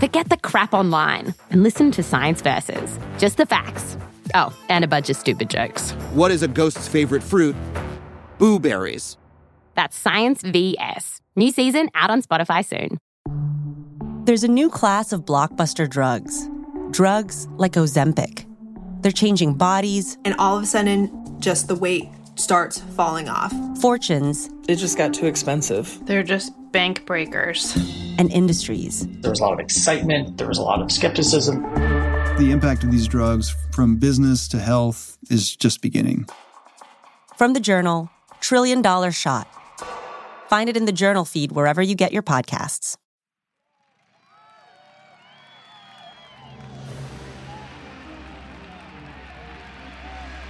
[0.00, 2.98] Forget the crap online and listen to Science Versus.
[3.18, 3.96] Just the facts.
[4.34, 5.92] Oh, and a bunch of stupid jokes.
[6.12, 7.56] What is a ghost's favorite fruit?
[8.38, 9.16] Blueberries.
[9.74, 11.20] That's Science VS.
[11.36, 12.98] New season out on Spotify soon.
[14.24, 16.48] There's a new class of blockbuster drugs.
[16.90, 18.44] Drugs like Ozempic.
[19.02, 23.52] They're changing bodies, and all of a sudden, just the weight starts falling off.
[23.80, 25.98] fortunes, It just got too expensive.
[26.06, 27.76] They're just bank breakers.
[28.18, 29.06] And industries.
[29.20, 31.62] There was a lot of excitement, there was a lot of skepticism.
[32.38, 36.26] The impact of these drugs from business to health is just beginning.
[37.36, 39.48] From the journal, Trillion Dollar Shot.
[40.48, 42.96] Find it in the journal feed wherever you get your podcasts.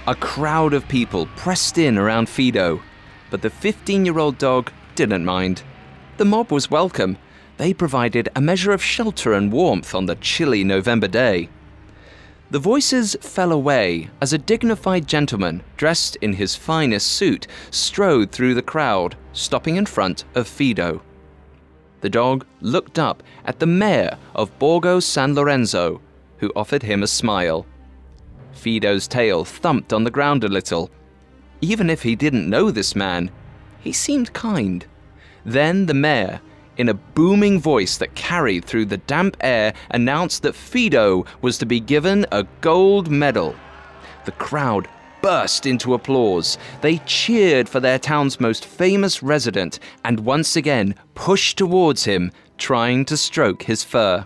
[0.07, 2.81] A crowd of people pressed in around Fido,
[3.29, 5.63] but the 15 year old dog didn't mind.
[6.15, 7.17] The mob was welcome.
[7.57, 11.49] They provided a measure of shelter and warmth on the chilly November day.
[12.49, 18.53] The voices fell away as a dignified gentleman, dressed in his finest suit, strode through
[18.53, 21.01] the crowd, stopping in front of Fido.
[22.01, 25.99] The dog looked up at the mayor of Borgo San Lorenzo,
[26.37, 27.65] who offered him a smile.
[28.53, 30.89] Fido's tail thumped on the ground a little.
[31.59, 33.31] Even if he didn't know this man,
[33.79, 34.85] he seemed kind.
[35.43, 36.39] Then the mayor,
[36.77, 41.65] in a booming voice that carried through the damp air, announced that Fido was to
[41.65, 43.55] be given a gold medal.
[44.25, 44.87] The crowd
[45.21, 46.57] burst into applause.
[46.81, 53.05] They cheered for their town's most famous resident and once again pushed towards him, trying
[53.05, 54.25] to stroke his fur.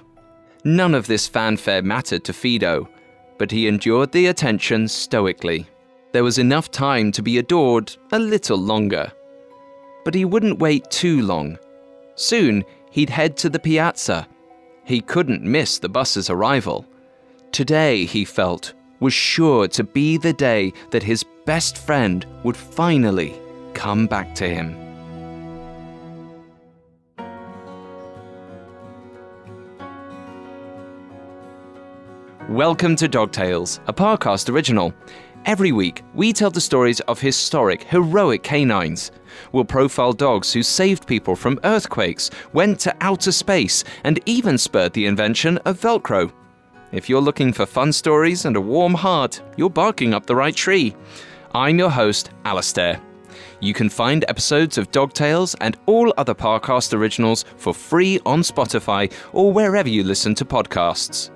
[0.64, 2.88] None of this fanfare mattered to Fido,
[3.38, 5.66] but he endured the attention stoically.
[6.12, 9.12] There was enough time to be adored a little longer.
[10.04, 11.58] But he wouldn't wait too long.
[12.22, 14.28] Soon, he'd head to the piazza.
[14.84, 16.86] He couldn't miss the bus's arrival.
[17.52, 23.34] Today, he felt, was sure to be the day that his best friend would finally
[23.74, 24.78] come back to him.
[32.48, 34.94] Welcome to Dog Tales, a Parcast original.
[35.48, 39.12] Every week, we tell the stories of historic, heroic canines.
[39.52, 44.94] We'll profile dogs who saved people from earthquakes, went to outer space, and even spurred
[44.94, 46.32] the invention of Velcro.
[46.92, 50.56] If you're looking for fun stories and a warm heart, you're barking up the right
[50.56, 50.96] tree.
[51.56, 53.02] I'm your host, Alastair.
[53.62, 58.42] You can find episodes of Dog Tales and all other Parcast originals for free on
[58.42, 61.32] Spotify or wherever you listen to podcasts.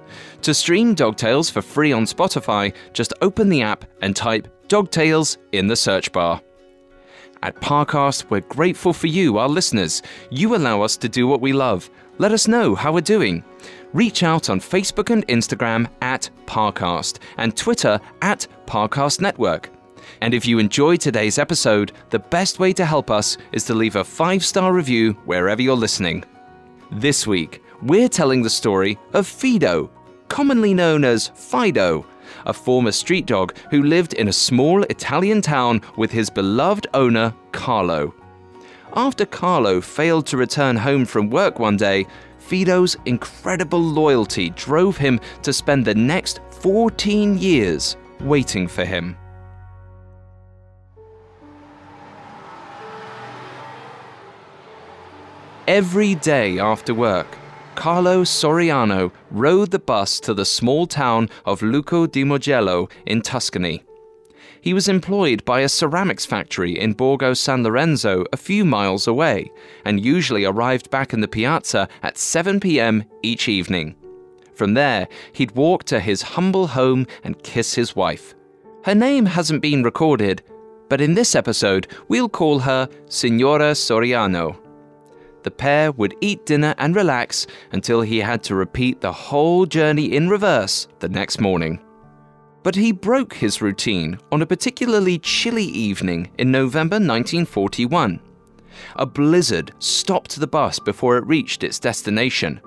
[0.45, 4.91] To stream Dog Tales for free on Spotify, just open the app and type Dog
[4.91, 6.39] Tales in the search bar.
[7.41, 10.03] At Parcast, we're grateful for you, our listeners.
[10.29, 11.89] You allow us to do what we love.
[12.19, 13.43] Let us know how we're doing.
[13.91, 19.71] Reach out on Facebook and Instagram at Parcast and Twitter at Parcast Network.
[20.21, 23.95] And if you enjoyed today's episode, the best way to help us is to leave
[23.95, 26.23] a five star review wherever you're listening.
[26.91, 29.89] This week, we're telling the story of Fido,
[30.27, 32.05] commonly known as Fido,
[32.45, 37.33] a former street dog who lived in a small Italian town with his beloved owner,
[37.51, 38.13] Carlo.
[38.95, 42.07] After Carlo failed to return home from work one day,
[42.39, 49.17] Fido's incredible loyalty drove him to spend the next 14 years waiting for him.
[55.67, 57.27] Every day after work,
[57.75, 63.83] Carlo Soriano rode the bus to the small town of Luco di Mugello in Tuscany.
[64.61, 69.51] He was employed by a ceramics factory in Borgo San Lorenzo a few miles away
[69.83, 73.95] and usually arrived back in the piazza at 7 pm each evening.
[74.55, 78.33] From there, he'd walk to his humble home and kiss his wife.
[78.85, 80.41] Her name hasn't been recorded,
[80.89, 84.64] but in this episode, we'll call her Signora Soriano.
[85.45, 90.13] The pair would eat dinner and relax until he had to repeat the whole journey
[90.13, 91.79] in reverse the next morning.
[92.63, 98.19] But he broke his routine on a particularly chilly evening in November 1941.
[98.95, 102.59] A blizzard stopped the bus before it reached its destination.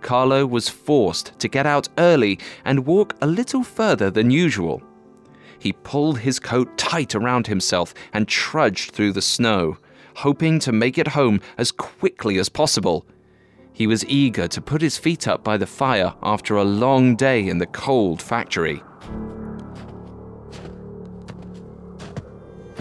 [0.00, 4.82] Carlo was forced to get out early and walk a little further than usual.
[5.58, 9.76] He pulled his coat tight around himself and trudged through the snow
[10.18, 13.06] hoping to make it home as quickly as possible.
[13.72, 17.46] He was eager to put his feet up by the fire after a long day
[17.46, 18.82] in the cold factory.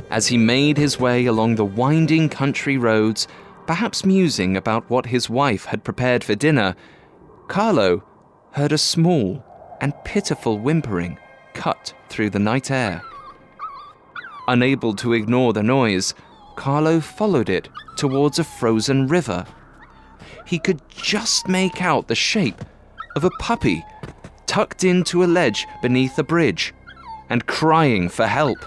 [0.10, 3.28] As he made his way along the winding country roads,
[3.68, 6.76] perhaps musing about what his wife had prepared for dinner,
[7.48, 8.04] Carlo
[8.54, 9.44] heard a small
[9.80, 11.20] and pitiful whimpering
[11.54, 13.04] cut through the night air.
[14.48, 16.16] Unable to ignore the noise,
[16.58, 19.46] Carlo followed it towards a frozen river.
[20.46, 22.62] He could just make out the shape
[23.16, 23.86] of a puppy
[24.48, 26.74] tucked into a ledge beneath a bridge
[27.30, 28.58] and crying for help.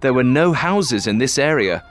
[0.00, 1.84] There were no houses in this area.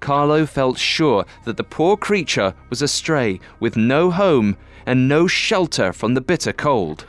[0.00, 5.94] Carlo felt sure that the poor creature was astray with no home and no shelter
[5.94, 7.06] from the bitter cold.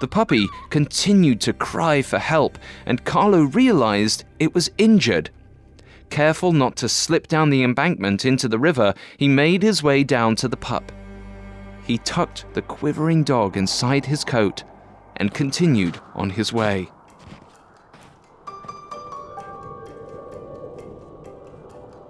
[0.00, 5.28] The puppy continued to cry for help, and Carlo realized it was injured
[6.10, 10.36] Careful not to slip down the embankment into the river, he made his way down
[10.36, 10.92] to the pup.
[11.86, 14.64] He tucked the quivering dog inside his coat
[15.16, 16.90] and continued on his way.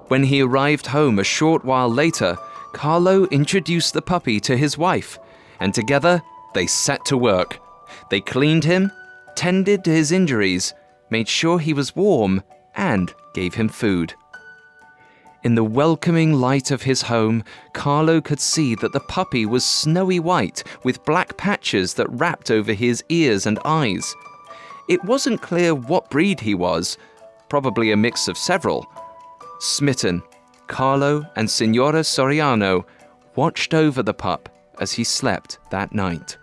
[0.09, 2.37] When he arrived home a short while later,
[2.73, 5.19] Carlo introduced the puppy to his wife,
[5.61, 6.23] and together
[6.55, 7.59] they set to work.
[8.11, 8.91] They cleaned him,
[9.37, 10.75] tended to his injuries,
[11.11, 12.43] made sure he was warm,
[12.75, 14.15] and gave him food.
[15.43, 20.21] In the welcoming light of his home, Carlo could see that the puppy was snowy
[20.21, 24.15] white with black patches that wrapped over his ears and eyes.
[24.89, 26.99] It wasn't clear what breed he was,
[27.49, 28.87] probably a mix of several.
[29.61, 30.23] Smitten,
[30.67, 32.85] Carlo and Signora Soriano
[33.35, 36.37] watched over the pup as he slept that night.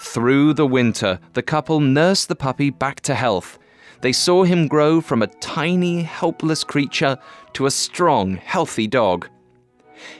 [0.00, 3.58] Through the winter, the couple nursed the puppy back to health
[4.02, 7.16] they saw him grow from a tiny, helpless creature
[7.54, 9.28] to a strong, healthy dog.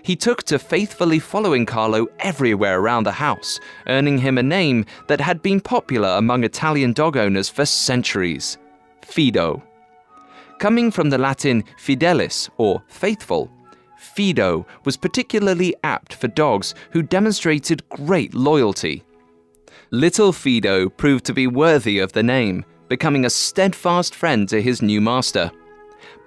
[0.02, 3.58] He took to faithfully following Carlo everywhere around the house,
[3.88, 8.56] earning him a name that had been popular among Italian dog owners for centuries
[9.02, 9.62] Fido.
[10.58, 13.50] Coming from the Latin fidelis, or faithful,
[13.98, 19.02] Fido was particularly apt for dogs who demonstrated great loyalty.
[19.90, 24.82] Little Fido proved to be worthy of the name, becoming a steadfast friend to his
[24.82, 25.50] new master.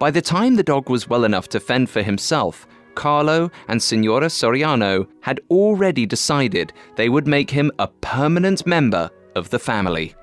[0.00, 2.66] By the time the dog was well enough to fend for himself,
[2.96, 9.48] Carlo and Signora Soriano had already decided they would make him a permanent member of
[9.50, 10.16] the family.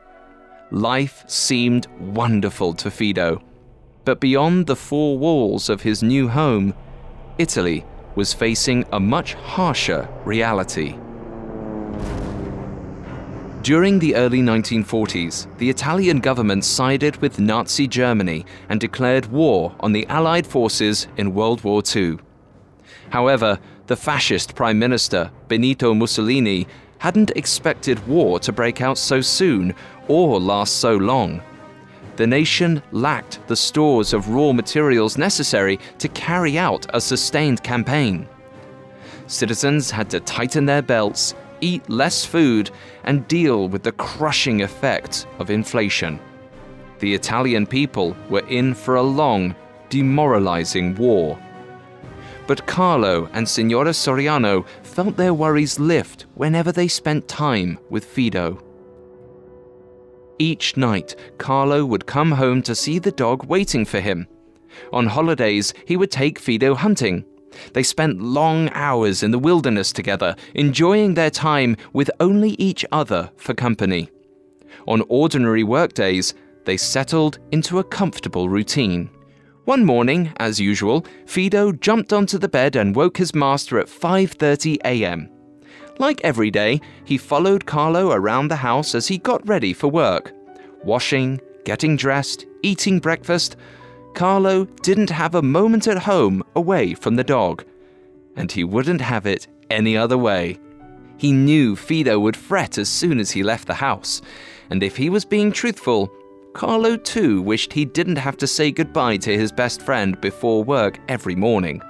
[0.71, 3.41] Life seemed wonderful to Fido,
[4.03, 6.73] but beyond the four walls of his new home,
[7.37, 7.85] Italy
[8.15, 10.97] was facing a much harsher reality.
[13.63, 19.93] During the early 1940s, the Italian government sided with Nazi Germany and declared war on
[19.93, 22.17] the Allied forces in World War II.
[23.11, 23.57] However,
[23.87, 26.67] the fascist Prime Minister, Benito Mussolini,
[26.97, 29.73] hadn't expected war to break out so soon
[30.09, 31.41] or last so long.
[32.17, 38.27] The nation lacked the stores of raw materials necessary to carry out a sustained campaign.
[39.27, 42.69] Citizens had to tighten their belts eat less food,
[43.05, 46.19] and deal with the crushing effects of inflation.
[46.99, 49.55] The Italian people were in for a long,
[49.89, 51.39] demoralizing war.
[52.45, 58.61] But Carlo and Signora Soriano felt their worries lift whenever they spent time with Fido.
[60.39, 64.27] Each night, Carlo would come home to see the dog waiting for him.
[64.91, 67.23] On holidays, he would take Fido hunting
[67.73, 73.31] they spent long hours in the wilderness together, enjoying their time with only each other
[73.37, 74.09] for company.
[74.87, 76.33] On ordinary workdays,
[76.65, 79.09] they settled into a comfortable routine.
[79.65, 84.77] One morning, as usual, Fido jumped onto the bed and woke his master at 5:30
[84.83, 85.29] a.m.
[85.99, 90.33] Like every day, he followed Carlo around the house as he got ready for work.
[90.83, 93.55] Washing, getting dressed, eating breakfast,
[94.13, 97.63] Carlo didn't have a moment at home away from the dog,
[98.35, 100.59] and he wouldn't have it any other way.
[101.17, 104.21] He knew Fido would fret as soon as he left the house,
[104.69, 106.11] and if he was being truthful,
[106.53, 110.99] Carlo too wished he didn't have to say goodbye to his best friend before work
[111.07, 111.81] every morning.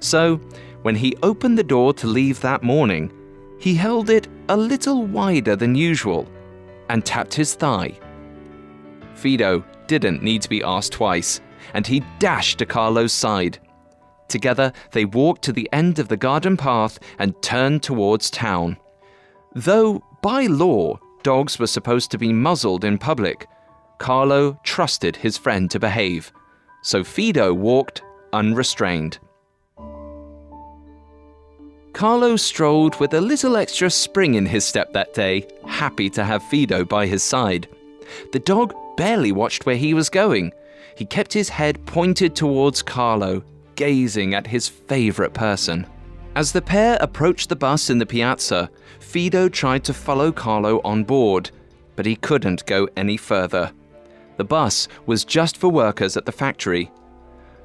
[0.00, 0.36] So,
[0.82, 3.12] when he opened the door to leave that morning,
[3.58, 6.28] he held it a little wider than usual
[6.88, 7.98] and tapped his thigh.
[9.14, 11.40] Fido didn't need to be asked twice,
[11.72, 13.58] and he dashed to Carlo's side.
[14.28, 18.76] Together, they walked to the end of the garden path and turned towards town.
[19.54, 23.46] Though, by law, dogs were supposed to be muzzled in public,
[23.98, 26.32] Carlo trusted his friend to behave,
[26.82, 29.18] so Fido walked unrestrained.
[31.92, 36.42] Carlo strolled with a little extra spring in his step that day, happy to have
[36.42, 37.68] Fido by his side.
[38.32, 40.52] The dog barely watched where he was going.
[40.96, 43.42] He kept his head pointed towards Carlo,
[43.76, 45.86] gazing at his favorite person.
[46.36, 48.70] As the pair approached the bus in the piazza,
[49.00, 51.50] Fido tried to follow Carlo on board,
[51.96, 53.72] but he couldn't go any further.
[54.36, 56.90] The bus was just for workers at the factory.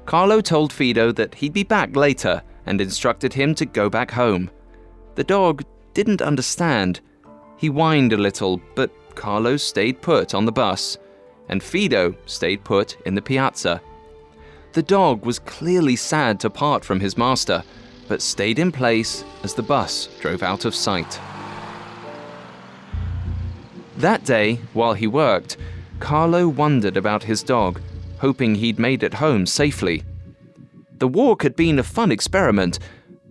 [0.06, 4.50] Carlo told Fido that he'd be back later and instructed him to go back home.
[5.16, 7.00] The dog didn't understand.
[7.56, 10.98] He whined a little, but Carlo stayed put on the bus,
[11.48, 13.80] and Fido stayed put in the piazza.
[14.72, 17.64] The dog was clearly sad to part from his master,
[18.08, 21.20] but stayed in place as the bus drove out of sight.
[23.96, 25.56] That day, while he worked,
[25.98, 27.80] Carlo wondered about his dog,
[28.18, 30.04] hoping he'd made it home safely.
[30.98, 32.78] The walk had been a fun experiment,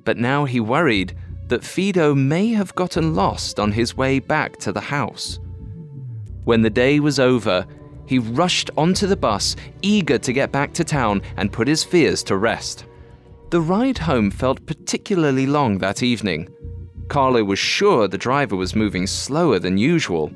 [0.04, 1.16] but now he worried
[1.48, 5.40] that Fido may have gotten lost on his way back to the house.
[6.46, 7.66] When the day was over,
[8.06, 12.24] he rushed onto the bus, eager to get back to town and put his fears
[12.24, 12.86] to rest.
[13.52, 16.50] The ride home felt particularly long that evening.
[17.08, 20.32] Carlo was sure the driver was moving slower than usual.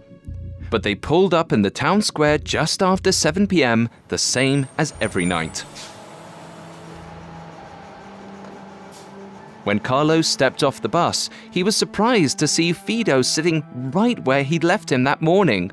[0.69, 4.93] But they pulled up in the town square just after 7 pm, the same as
[4.99, 5.59] every night.
[9.63, 14.43] When Carlo stepped off the bus, he was surprised to see Fido sitting right where
[14.43, 15.71] he'd left him that morning.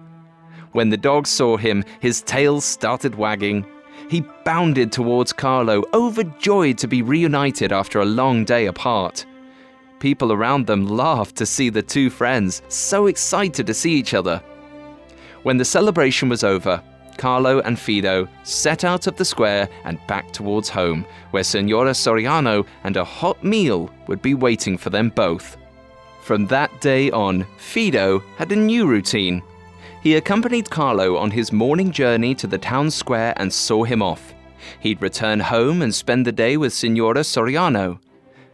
[0.72, 3.66] When the dog saw him, his tail started wagging.
[4.08, 9.26] He bounded towards Carlo, overjoyed to be reunited after a long day apart.
[9.98, 14.42] People around them laughed to see the two friends, so excited to see each other.
[15.42, 16.82] When the celebration was over,
[17.18, 22.66] Carlo and Fido set out of the square and back towards home, where Signora Soriano
[22.84, 25.58] and a hot meal would be waiting for them both.
[26.22, 29.42] From that day on, Fido had a new routine.
[30.02, 34.34] He accompanied Carlo on his morning journey to the town square and saw him off.
[34.80, 37.98] He'd return home and spend the day with Signora Soriano.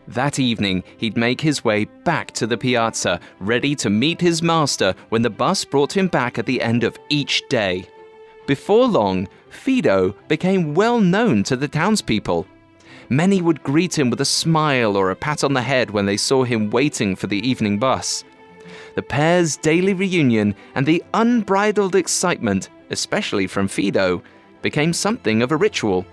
[0.09, 4.95] That evening, he'd make his way back to the piazza, ready to meet his master
[5.11, 7.89] when the bus brought him back at the end of each day.
[8.47, 12.47] Before long, Fido became well known to the townspeople.
[13.09, 16.17] Many would greet him with a smile or a pat on the head when they
[16.17, 18.25] saw him waiting for the evening bus
[18.97, 24.23] the pair's daily reunion and the unbridled excitement, especially from Fido,
[24.63, 26.05] became something of a ritual.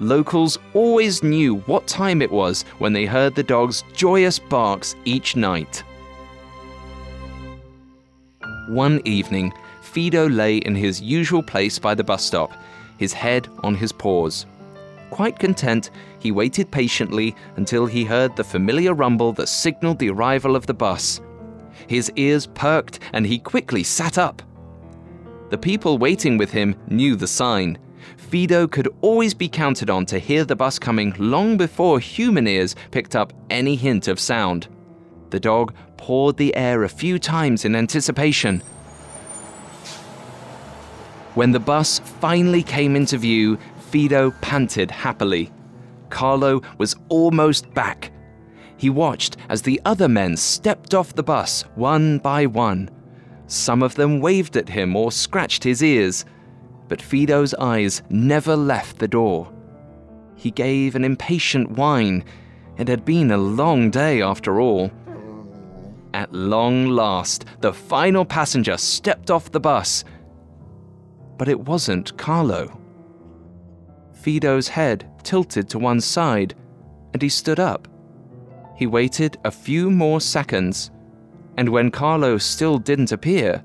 [0.00, 5.36] Locals always knew what time it was when they heard the dog's joyous barks each
[5.36, 5.84] night.
[8.68, 12.52] One evening, Fido lay in his usual place by the bus stop,
[12.98, 14.46] his head on his paws.
[15.10, 20.56] Quite content, he waited patiently until he heard the familiar rumble that signaled the arrival
[20.56, 21.20] of the bus.
[21.86, 24.42] His ears perked and he quickly sat up.
[25.50, 27.78] The people waiting with him knew the sign.
[28.16, 32.74] Fido could always be counted on to hear the bus coming long before human ears
[32.90, 34.68] picked up any hint of sound.
[35.30, 38.62] The dog pawed the air a few times in anticipation.
[41.34, 43.58] When the bus finally came into view,
[43.90, 45.52] Fido panted happily.
[46.10, 48.10] Carlo was almost back,
[48.76, 52.90] he watched as the other men stepped off the bus one by one.
[53.46, 56.24] Some of them waved at him or scratched his ears,
[56.88, 59.52] but Fido's eyes never left the door.
[60.34, 62.24] He gave an impatient whine.
[62.76, 64.90] It had been a long day after all.
[66.12, 70.04] At long last, the final passenger stepped off the bus.
[71.38, 72.78] But it wasn't Carlo.
[74.14, 76.54] Fido's head tilted to one side,
[77.12, 77.88] and he stood up.
[78.76, 80.90] He waited a few more seconds,
[81.56, 83.62] and when Carlo still didn't appear,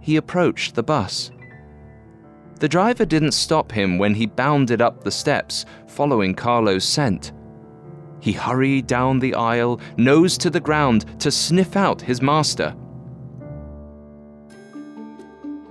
[0.00, 1.30] he approached the bus.
[2.60, 7.32] The driver didn't stop him when he bounded up the steps, following Carlo's scent.
[8.20, 12.70] He hurried down the aisle, nose to the ground, to sniff out his master.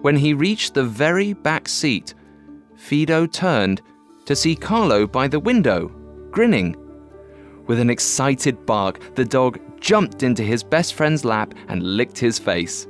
[0.01, 2.13] When he reached the very back seat,
[2.75, 3.81] Fido turned
[4.25, 5.87] to see Carlo by the window,
[6.31, 6.75] grinning.
[7.67, 12.39] With an excited bark, the dog jumped into his best friend's lap and licked his
[12.39, 12.87] face.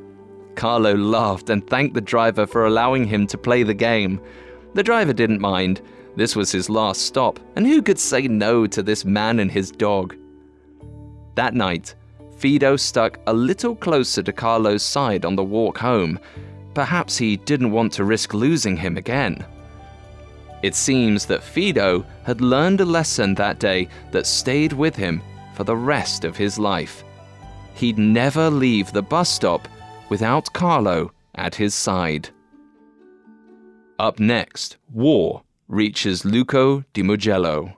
[0.55, 4.21] Carlo laughed and thanked the driver for allowing him to play the game.
[4.73, 5.81] The driver didn't mind.
[6.15, 9.71] This was his last stop, and who could say no to this man and his
[9.71, 10.15] dog?
[11.35, 11.95] That night,
[12.37, 16.19] Fido stuck a little closer to Carlo's side on the walk home.
[16.73, 19.45] Perhaps he didn't want to risk losing him again.
[20.63, 25.21] It seems that Fido had learned a lesson that day that stayed with him
[25.53, 27.03] for the rest of his life.
[27.75, 29.67] He'd never leave the bus stop
[30.07, 32.29] without Carlo at his side.
[33.99, 37.73] Up next, war reaches Luco di Mugello.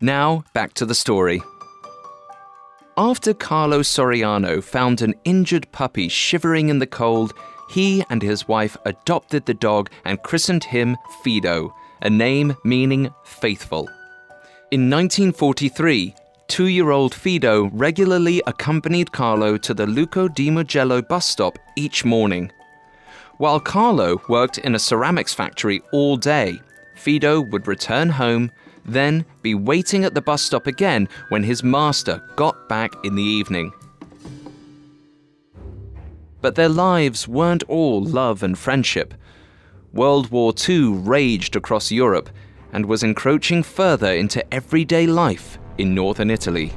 [0.00, 1.40] Now, back to the story.
[2.96, 7.32] After Carlo Soriano found an injured puppy shivering in the cold,
[7.70, 13.88] he and his wife adopted the dog and christened him Fido, a name meaning faithful.
[14.70, 16.14] In 1943,
[16.48, 22.04] two year old Fido regularly accompanied Carlo to the Luco di Mugello bus stop each
[22.04, 22.50] morning.
[23.38, 26.60] While Carlo worked in a ceramics factory all day,
[26.96, 28.50] Fido would return home,
[28.84, 33.22] then be waiting at the bus stop again when his master got back in the
[33.22, 33.72] evening.
[36.40, 39.14] But their lives weren't all love and friendship.
[39.92, 42.28] World War II raged across Europe
[42.72, 46.72] and was encroaching further into everyday life in northern Italy.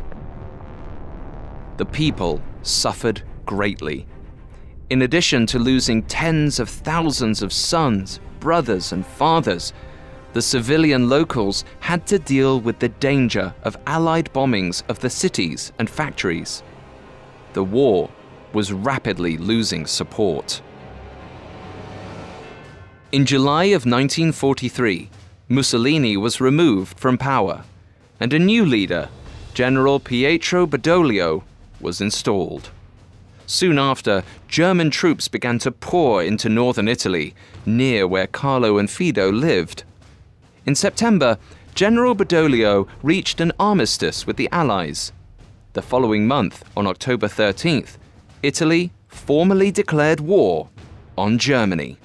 [1.77, 4.07] The people suffered greatly.
[4.89, 9.73] In addition to losing tens of thousands of sons, brothers, and fathers,
[10.33, 15.73] the civilian locals had to deal with the danger of Allied bombings of the cities
[15.79, 16.63] and factories.
[17.53, 18.09] The war
[18.53, 20.61] was rapidly losing support.
[23.11, 25.09] In July of 1943,
[25.49, 27.65] Mussolini was removed from power,
[28.21, 29.09] and a new leader,
[29.53, 31.43] General Pietro Badoglio,
[31.81, 32.69] was installed.
[33.45, 39.29] Soon after, German troops began to pour into northern Italy, near where Carlo and Fido
[39.29, 39.83] lived.
[40.65, 41.37] In September,
[41.75, 45.11] General Badoglio reached an armistice with the Allies.
[45.73, 47.97] The following month, on October 13th,
[48.41, 50.69] Italy formally declared war
[51.17, 51.97] on Germany.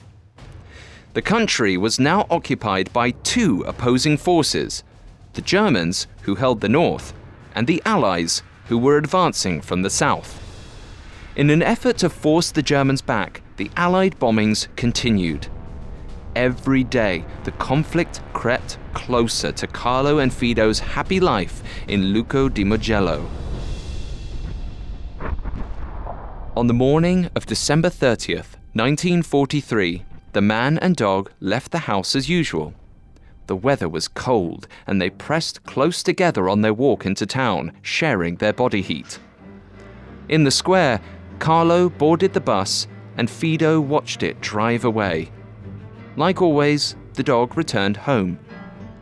[1.16, 4.84] The country was now occupied by two opposing forces
[5.32, 7.14] the Germans, who held the north,
[7.54, 10.38] and the Allies, who were advancing from the south.
[11.34, 15.48] In an effort to force the Germans back, the Allied bombings continued.
[16.34, 22.62] Every day, the conflict crept closer to Carlo and Fido's happy life in Luco di
[22.62, 23.26] Mugello.
[26.54, 30.02] On the morning of December 30th, 1943,
[30.36, 32.74] the man and dog left the house as usual.
[33.46, 38.36] The weather was cold, and they pressed close together on their walk into town, sharing
[38.36, 39.18] their body heat.
[40.28, 41.00] In the square,
[41.38, 45.32] Carlo boarded the bus, and Fido watched it drive away.
[46.16, 48.38] Like always, the dog returned home.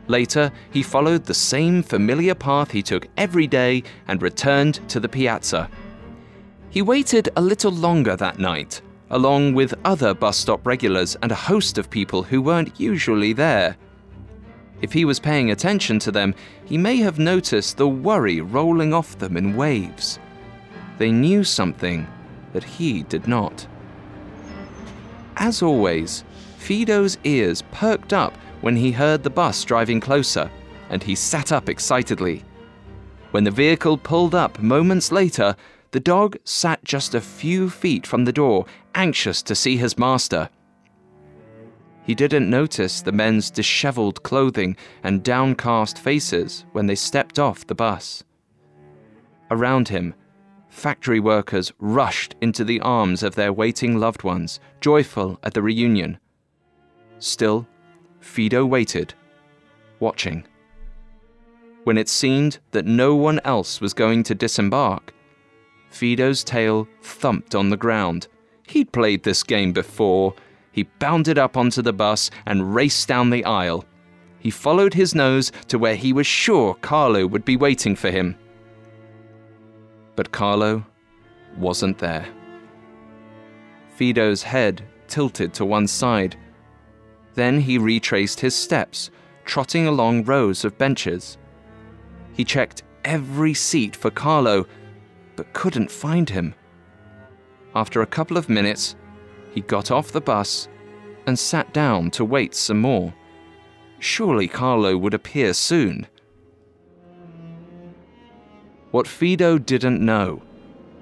[0.07, 5.09] Later, he followed the same familiar path he took every day and returned to the
[5.09, 5.69] piazza.
[6.71, 8.83] He waited a little longer that night,
[9.15, 13.77] along with other bus stop regulars and a host of people who weren't usually there.
[14.83, 19.17] If he was paying attention to them, he may have noticed the worry rolling off
[19.17, 20.19] them in waves.
[20.99, 22.09] They knew something
[22.53, 23.69] that he did not.
[25.37, 26.25] As always,
[26.59, 30.51] Fido's ears perked up when he heard the bus driving closer,
[30.91, 32.45] and he sat up excitedly.
[33.31, 35.55] When the vehicle pulled up moments later,
[35.95, 40.51] the dog sat just a few feet from the door, anxious to see his master.
[42.03, 47.77] He didn't notice the men's disheveled clothing and downcast faces when they stepped off the
[47.77, 48.25] bus.
[49.53, 50.15] Around him,
[50.69, 56.19] factory workers rushed into the arms of their waiting loved ones, joyful at the reunion.
[57.21, 57.69] Still,
[58.19, 59.15] Fido waited,
[60.01, 60.45] watching.
[61.85, 65.15] When it seemed that no one else was going to disembark,
[65.95, 68.27] Fido's tail thumped on the ground.
[68.67, 70.35] He'd played this game before
[70.73, 73.85] he bounded up onto the bus and raced down the aisle.
[74.41, 78.37] He followed his nose to where he was sure Carlo would be waiting for him.
[80.17, 80.85] But Carlo
[81.57, 82.27] wasn't there.
[83.97, 86.37] Fido's head tilted to one side.
[87.35, 89.11] Then he retraced his steps,
[89.45, 91.39] trotting along rows of benches.
[92.33, 94.67] He checked every seat for Carlo,
[95.37, 96.55] but couldn't find him.
[97.75, 98.97] After a couple of minutes,
[99.53, 100.69] he got off the bus
[101.27, 103.15] and sat down to wait some more.
[103.99, 106.07] Surely Carlo would appear soon.
[108.91, 110.43] What Fido didn't know,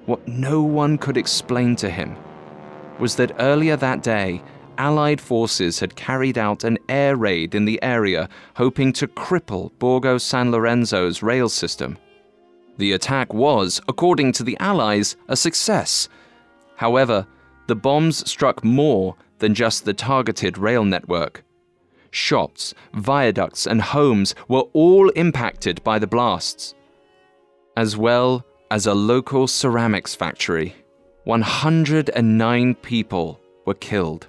[0.05, 2.15] what no one could explain to him,
[2.99, 4.41] was that earlier that day,
[4.77, 10.17] Allied forces had carried out an air raid in the area, hoping to cripple Borgo
[10.17, 11.97] San Lorenzo's rail system.
[12.77, 16.09] The attack was, according to the Allies, a success.
[16.75, 17.27] However,
[17.67, 21.43] the bombs struck more than just the targeted rail network.
[22.11, 26.75] Shops, viaducts, and homes were all impacted by the blasts,
[27.75, 30.75] as well as a local ceramics factory.
[31.25, 34.27] 109 people were killed,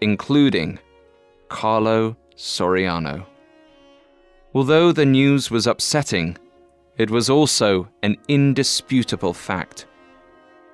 [0.00, 0.78] including
[1.48, 3.26] Carlo Soriano.
[4.54, 6.38] Although the news was upsetting,
[6.98, 9.86] it was also an indisputable fact.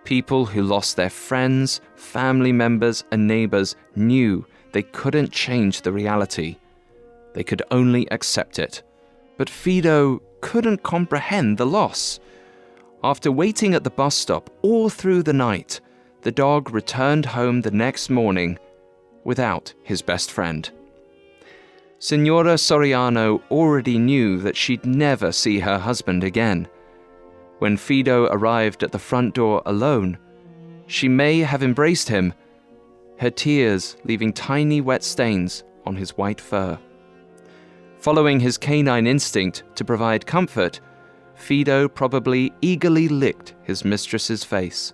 [0.05, 6.57] People who lost their friends, family members, and neighbors knew they couldn't change the reality.
[7.35, 8.83] They could only accept it.
[9.37, 12.21] But Fido couldn't comprehend the loss.
[13.05, 15.81] After waiting at the bus stop all through the night,
[16.23, 18.59] the dog returned home the next morning
[19.25, 20.71] without his best friend.
[22.03, 26.67] Signora Soriano already knew that she'd never see her husband again.
[27.61, 30.19] When Fido arrived at the front door alone,
[30.89, 32.35] she may have embraced him,
[33.21, 36.77] her tears leaving tiny wet stains on his white fur.
[37.99, 40.81] Following his canine instinct to provide comfort,
[41.37, 44.93] Fido probably eagerly licked his mistress's face.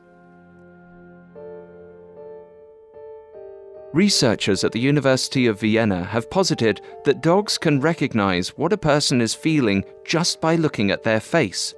[3.94, 9.22] Researchers at the University of Vienna have posited that dogs can recognize what a person
[9.22, 11.74] is feeling just by looking at their face.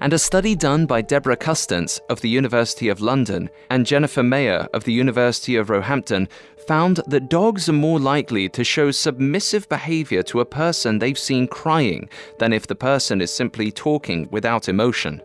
[0.00, 4.66] And a study done by Deborah Custance of the University of London and Jennifer Mayer
[4.74, 6.28] of the University of Roehampton
[6.66, 11.46] found that dogs are more likely to show submissive behavior to a person they've seen
[11.46, 15.22] crying than if the person is simply talking without emotion.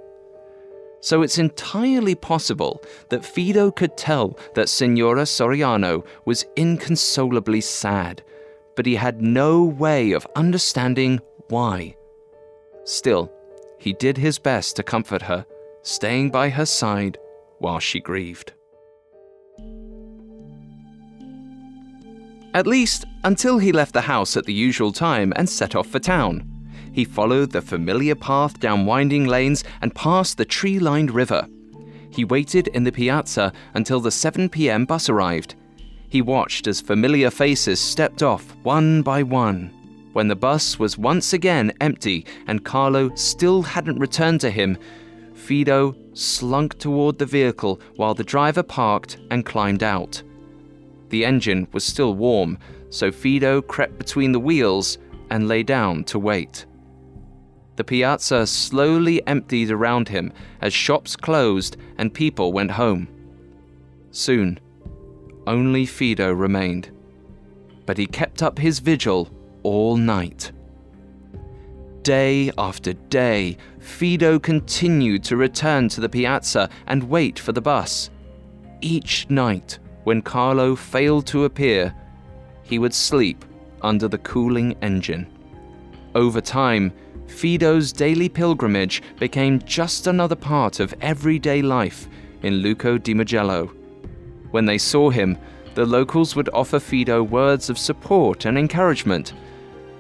[1.01, 8.21] So it's entirely possible that Fido could tell that Signora Soriano was inconsolably sad,
[8.75, 11.95] but he had no way of understanding why.
[12.83, 13.31] Still,
[13.77, 15.45] he did his best to comfort her,
[15.83, 17.17] staying by her side
[17.59, 18.53] while she grieved.
[22.53, 25.99] At least until he left the house at the usual time and set off for
[25.99, 26.48] town.
[26.99, 31.47] He followed the familiar path down winding lanes and past the tree lined river.
[32.09, 34.83] He waited in the piazza until the 7 p.m.
[34.83, 35.55] bus arrived.
[36.09, 39.71] He watched as familiar faces stepped off one by one.
[40.11, 44.77] When the bus was once again empty and Carlo still hadn't returned to him,
[45.33, 50.21] Fido slunk toward the vehicle while the driver parked and climbed out.
[51.07, 52.57] The engine was still warm,
[52.89, 54.97] so Fido crept between the wheels
[55.29, 56.65] and lay down to wait.
[57.79, 63.07] The piazza slowly emptied around him as shops closed and people went home.
[64.11, 64.59] Soon,
[65.47, 66.91] only Fido remained.
[67.85, 69.29] But he kept up his vigil
[69.63, 70.51] all night.
[72.01, 78.09] Day after day, Fido continued to return to the piazza and wait for the bus.
[78.81, 81.95] Each night, when Carlo failed to appear,
[82.61, 83.45] he would sleep
[83.81, 85.27] under the cooling engine.
[86.13, 86.91] Over time,
[87.29, 92.09] Fido's daily pilgrimage became just another part of everyday life
[92.43, 93.67] in Luco di Mugello.
[94.51, 95.37] When they saw him,
[95.75, 99.33] the locals would offer Fido words of support and encouragement.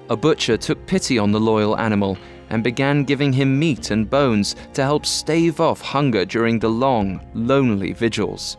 [0.09, 2.17] A butcher took pity on the loyal animal
[2.49, 7.21] and began giving him meat and bones to help stave off hunger during the long,
[7.33, 8.57] lonely vigils.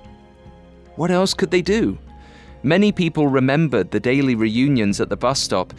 [0.94, 1.98] What else could they do?
[2.62, 5.72] Many people remembered the daily reunions at the bus stop,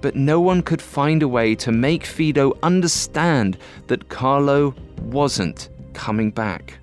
[0.00, 6.30] but no one could find a way to make Fido understand that Carlo wasn't coming
[6.30, 6.78] back.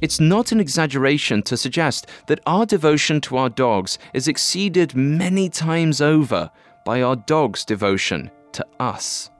[0.00, 5.48] It's not an exaggeration to suggest that our devotion to our dogs is exceeded many
[5.48, 6.50] times over
[6.84, 9.30] by our dog's devotion to us.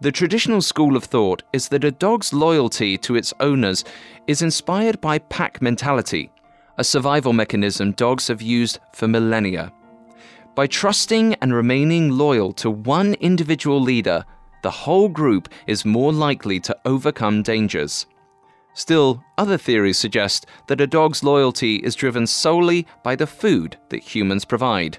[0.00, 3.84] The traditional school of thought is that a dog's loyalty to its owners
[4.26, 6.30] is inspired by pack mentality,
[6.78, 9.72] a survival mechanism dogs have used for millennia.
[10.54, 14.24] By trusting and remaining loyal to one individual leader,
[14.62, 18.06] the whole group is more likely to overcome dangers.
[18.74, 24.02] Still, other theories suggest that a dog's loyalty is driven solely by the food that
[24.02, 24.98] humans provide.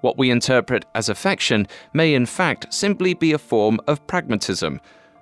[0.00, 4.80] What we interpret as affection may in fact simply be a form of pragmatism.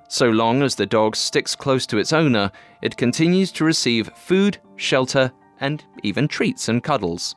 [0.08, 4.58] So long as the dog sticks close to its owner, it continues to receive food,
[4.76, 7.34] shelter, and even treats and cuddles.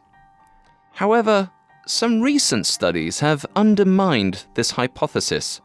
[0.93, 1.49] However,
[1.87, 5.61] some recent studies have undermined this hypothesis.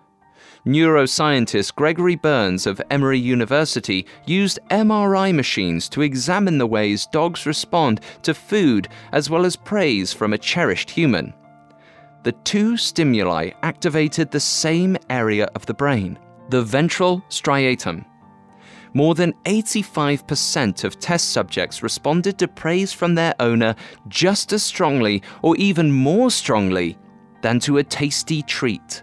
[0.67, 8.01] Neuroscientist Gregory Burns of Emory University used MRI machines to examine the ways dogs respond
[8.23, 11.33] to food as well as praise from a cherished human.
[12.25, 16.19] The two stimuli activated the same area of the brain,
[16.51, 18.05] the ventral striatum.
[18.97, 23.75] More than 85% of test subjects responded to praise from their owner
[24.09, 26.97] just as strongly or even more strongly
[27.43, 29.03] than to a tasty treat.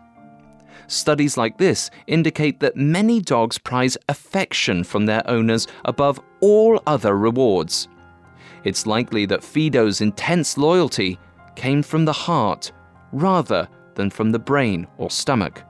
[0.87, 7.15] Studies like this indicate that many dogs prize affection from their owners above all other
[7.15, 7.87] rewards.
[8.63, 11.19] It's likely that Fido's intense loyalty
[11.55, 12.71] came from the heart
[13.11, 15.61] rather than from the brain or stomach.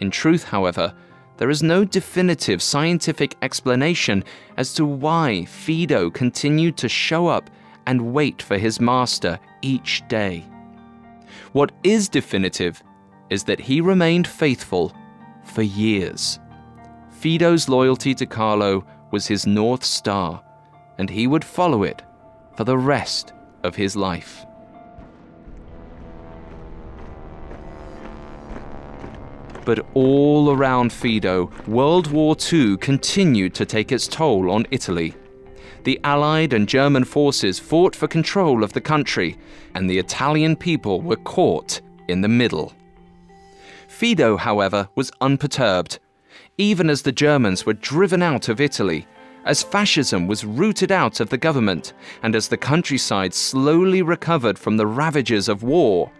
[0.00, 0.94] In truth, however,
[1.36, 4.24] there is no definitive scientific explanation
[4.56, 7.50] as to why Fido continued to show up
[7.86, 10.44] and wait for his master each day.
[11.52, 12.82] What is definitive
[13.30, 14.94] is that he remained faithful
[15.44, 16.38] for years.
[17.10, 20.42] Fido's loyalty to Carlo was his North Star,
[20.98, 22.02] and he would follow it
[22.56, 24.44] for the rest of his life.
[29.64, 35.14] But all around Fido, World War II continued to take its toll on Italy.
[35.84, 39.36] The Allied and German forces fought for control of the country,
[39.74, 42.72] and the Italian people were caught in the middle.
[43.88, 45.98] Fido, however, was unperturbed,
[46.58, 49.06] even as the Germans were driven out of Italy,
[49.44, 54.76] as fascism was rooted out of the government, and as the countryside slowly recovered from
[54.76, 56.10] the ravages of war.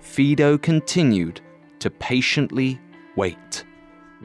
[0.00, 1.40] Fido continued
[1.80, 2.80] to patiently
[3.18, 3.64] wait.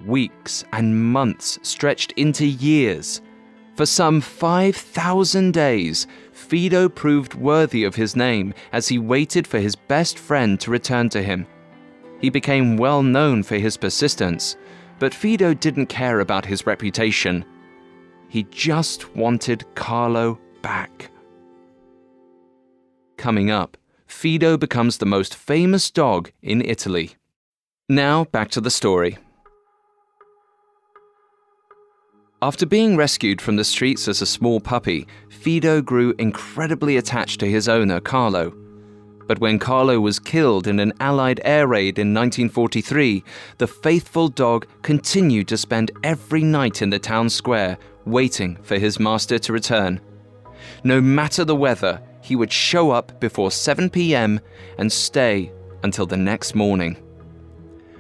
[0.06, 3.22] Weeks and months stretched into years.
[3.76, 9.76] For some 5,000 days, Fido proved worthy of his name as he waited for his
[9.76, 11.48] best friend to return to him.
[12.22, 14.56] He became well known for his persistence,
[15.00, 17.44] but Fido didn't care about his reputation.
[18.30, 21.10] He just wanted Carlo back.
[23.18, 23.76] Coming up,
[24.06, 27.16] Fido becomes the most famous dog in Italy.
[27.90, 29.18] Now, back to the story.
[32.42, 37.46] After being rescued from the streets as a small puppy, Fido grew incredibly attached to
[37.46, 38.54] his owner, Carlo.
[39.28, 43.22] But when Carlo was killed in an Allied air raid in 1943,
[43.58, 48.98] the faithful dog continued to spend every night in the town square, waiting for his
[48.98, 50.00] master to return.
[50.86, 54.40] No matter the weather, he would show up before 7 pm
[54.78, 55.52] and stay
[55.84, 56.98] until the next morning.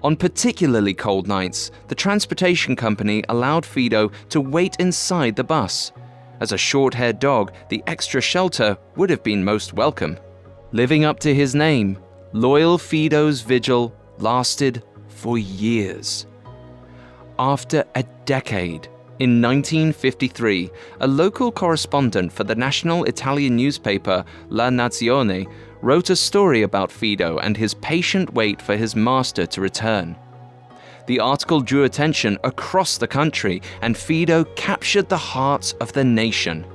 [0.03, 5.93] On particularly cold nights, the transportation company allowed Fido to wait inside the bus.
[6.41, 10.17] As a short haired dog, the extra shelter would have been most welcome.
[10.73, 11.97] Living up to his name,
[12.33, 16.27] Loyal Fido's vigil lasted for years.
[17.39, 18.89] After a decade,
[19.19, 25.47] in 1953, a local correspondent for the national Italian newspaper La Nazione
[25.83, 30.15] wrote a story about Fido and his patient wait for his master to return.
[31.07, 36.65] The article drew attention across the country, and Fido captured the hearts of the nation.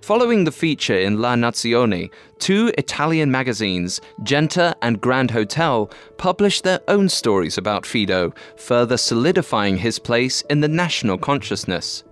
[0.00, 6.80] Following the feature in La Nazione, two Italian magazines, Gente and Grand Hotel, published their
[6.88, 12.02] own stories about Fido, further solidifying his place in the national consciousness.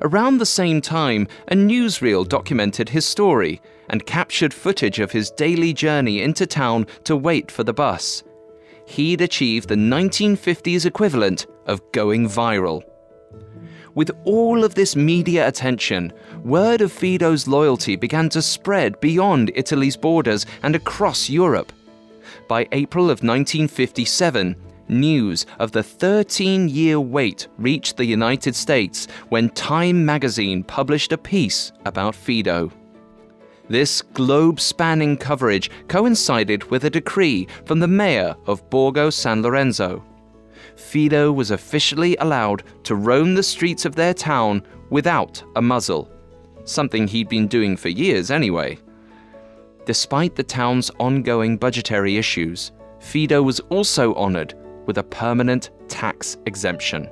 [0.00, 5.72] Around the same time, a newsreel documented his story and captured footage of his daily
[5.72, 8.22] journey into town to wait for the bus.
[8.86, 12.82] He'd achieved the 1950s equivalent of going viral.
[13.94, 19.96] With all of this media attention, word of Fido's loyalty began to spread beyond Italy's
[19.96, 21.72] borders and across Europe.
[22.48, 24.56] By April of 1957,
[24.88, 31.18] news of the 13 year wait reached the United States when Time magazine published a
[31.18, 32.70] piece about Fido.
[33.68, 40.04] This globe spanning coverage coincided with a decree from the mayor of Borgo San Lorenzo.
[40.76, 46.10] Fido was officially allowed to roam the streets of their town without a muzzle,
[46.64, 48.78] something he'd been doing for years anyway.
[49.86, 54.54] Despite the town's ongoing budgetary issues, Fido was also honored
[54.86, 57.08] with a permanent tax exemption.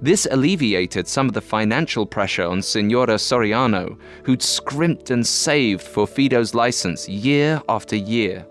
[0.00, 6.06] This alleviated some of the financial pressure on Signora Soriano, who'd scrimped and saved for
[6.06, 8.46] Fido's license year after year.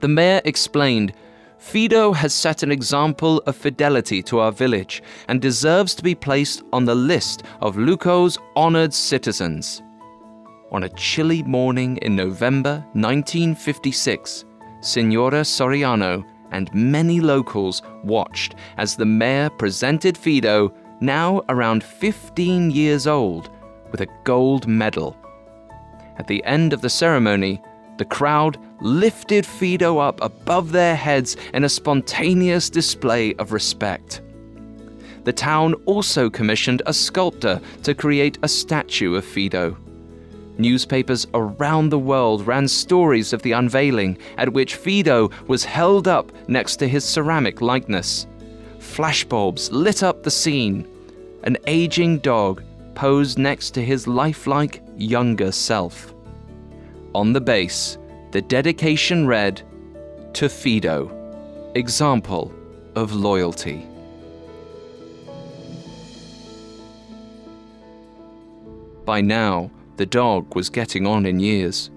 [0.00, 1.14] The mayor explained
[1.58, 6.62] Fido has set an example of fidelity to our village and deserves to be placed
[6.72, 9.82] on the list of Luco's honored citizens.
[10.72, 14.46] On a chilly morning in November 1956,
[14.80, 23.06] Signora Soriano and many locals watched as the mayor presented Fido, now around 15 years
[23.06, 23.50] old,
[23.90, 25.16] with a gold medal.
[26.18, 27.62] At the end of the ceremony,
[27.98, 34.22] the crowd lifted Fido up above their heads in a spontaneous display of respect.
[35.24, 39.76] The town also commissioned a sculptor to create a statue of Fido.
[40.60, 46.30] Newspapers around the world ran stories of the unveiling, at which Fido was held up
[46.48, 48.26] next to his ceramic likeness.
[48.78, 50.86] Flashbulbs lit up the scene.
[51.44, 52.62] An aging dog
[52.94, 56.12] posed next to his lifelike younger self.
[57.14, 57.98] On the base,
[58.32, 59.62] the dedication read,
[60.34, 61.10] To Fido,
[61.74, 62.52] example
[62.94, 63.86] of loyalty.
[69.04, 71.90] By now, the dog was getting on in years.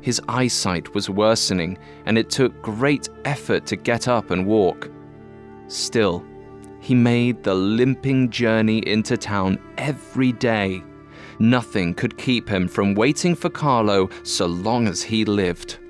[0.00, 4.88] His eyesight was worsening, and it took great effort to get up and walk.
[5.66, 6.24] Still,
[6.78, 10.84] he made the limping journey into town every day.
[11.40, 15.80] Nothing could keep him from waiting for Carlo so long as he lived.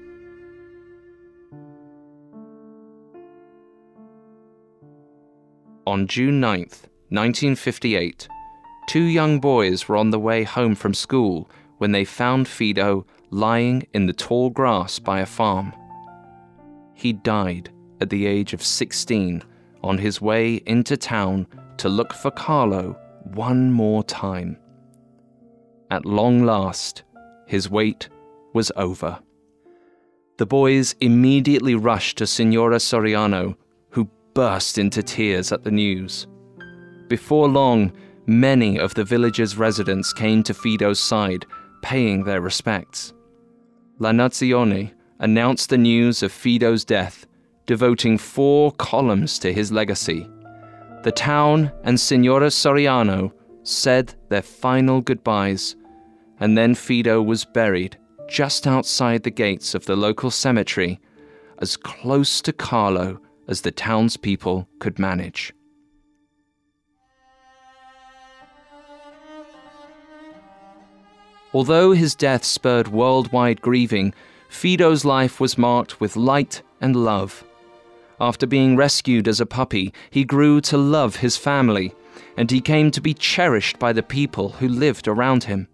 [5.87, 8.27] On June 9th, 1958,
[8.89, 13.87] two young boys were on the way home from school when they found Fido lying
[13.95, 15.73] in the tall grass by a farm.
[16.95, 19.43] He died at the age of 16
[19.83, 21.47] on his way into town
[21.79, 24.57] to look for Carlo one more time.
[25.91, 27.05] At long last,
[27.47, 28.09] his wait
[28.53, 29.19] was over.
[30.39, 33.57] The boys immediately rushed to Signora Soriano,
[33.91, 36.27] who burst into tears at the news.
[37.09, 37.93] Before long,
[38.27, 41.47] many of the village's residents came to Fido's side,
[41.83, 43.13] paying their respects.
[43.99, 47.27] La Nazione announced the news of Fido's death,
[47.67, 50.29] devoting four columns to his legacy.
[51.03, 55.77] The town and Signora Soriano said their final goodbyes,
[56.41, 57.97] and then Fido was buried
[58.29, 61.01] just outside the gates of the local cemetery,
[61.59, 65.53] as close to Carlo as the townspeople could manage.
[71.59, 74.15] Although his death spurred worldwide grieving,
[74.49, 77.43] Fido's life was marked with light and love.
[78.21, 81.93] After being rescued as a puppy, he grew to love his family,
[82.37, 85.67] and he came to be cherished by the people who lived around him.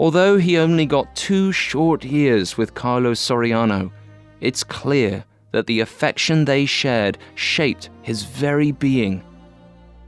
[0.00, 3.92] Although he only got two short years with Carlos Soriano,
[4.40, 9.22] it's clear that the affection they shared shaped his very being.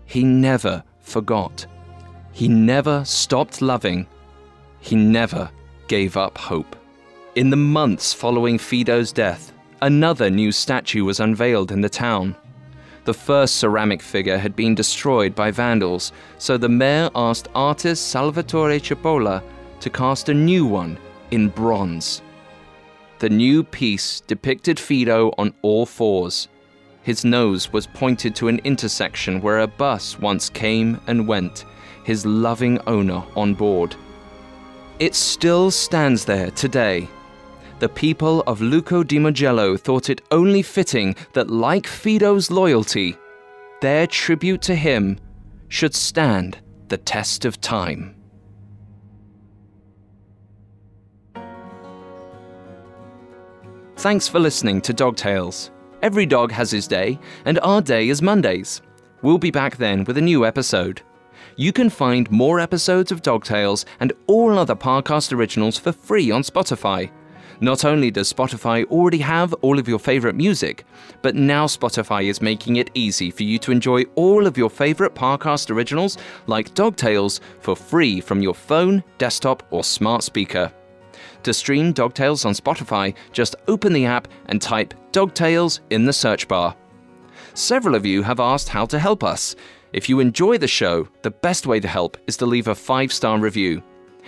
[0.04, 1.64] He never forgot.
[2.32, 4.08] He never stopped loving.
[4.80, 5.50] He never
[5.88, 6.76] gave up hope.
[7.34, 12.34] In the months following Fido's death, another new statue was unveiled in the town.
[13.04, 18.78] The first ceramic figure had been destroyed by vandals, so the mayor asked artist Salvatore
[18.78, 19.42] Cipolla
[19.80, 20.98] to cast a new one
[21.30, 22.20] in bronze.
[23.20, 26.48] The new piece depicted Fido on all fours.
[27.02, 31.64] His nose was pointed to an intersection where a bus once came and went,
[32.04, 33.96] his loving owner on board.
[35.00, 37.08] It still stands there today.
[37.78, 43.16] The people of Luco di Mugello thought it only fitting that, like Fido's loyalty,
[43.80, 45.18] their tribute to him
[45.68, 46.58] should stand
[46.88, 48.14] the test of time.
[53.96, 55.70] Thanks for listening to Dog Tales.
[56.02, 58.82] Every dog has his day, and our day is Mondays.
[59.22, 61.00] We'll be back then with a new episode.
[61.56, 66.30] You can find more episodes of Dog Tales and all other Parcast originals for free
[66.30, 67.10] on Spotify.
[67.62, 70.84] Not only does Spotify already have all of your favorite music,
[71.20, 75.14] but now Spotify is making it easy for you to enjoy all of your favorite
[75.14, 80.72] Parcast originals like Dog Tales for free from your phone, desktop, or smart speaker.
[81.42, 86.06] To stream Dog Tales on Spotify, just open the app and type Dog Tales in
[86.06, 86.74] the search bar.
[87.52, 89.54] Several of you have asked how to help us.
[89.92, 93.12] If you enjoy the show, the best way to help is to leave a five
[93.12, 93.82] star review.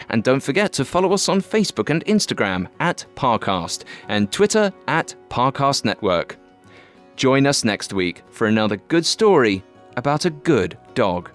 [0.08, 5.14] And don't forget to follow us on Facebook and Instagram at Parcast and Twitter at
[5.28, 6.36] Parcast Network.
[7.16, 9.62] Join us next week for another good story
[9.96, 11.30] about a good dog.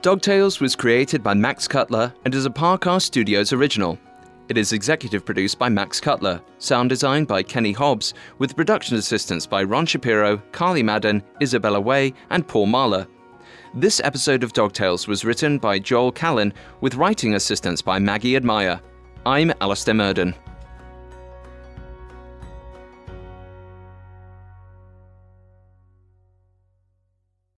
[0.00, 3.98] Dog Tales was created by Max Cutler and is a Parcast Studios original.
[4.48, 9.46] It is executive produced by Max Cutler, sound designed by Kenny Hobbs, with production assistance
[9.46, 13.06] by Ron Shapiro, Carly Madden, Isabella Way, and Paul Mahler.
[13.74, 18.80] This episode of Dogtales was written by Joel Callan, with writing assistance by Maggie Admire.
[19.26, 20.34] I'm Alastair Murden.